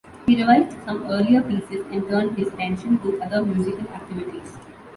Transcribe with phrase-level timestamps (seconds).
[0.25, 4.57] He revised some earlier pieces, and turned his attention to other musical activities.